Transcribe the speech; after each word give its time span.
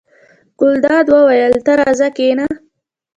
ګلداد 0.59 1.05
وویل: 1.15 1.53
ته 1.65 1.71
راځه 1.79 2.07
کېنه. 2.17 2.47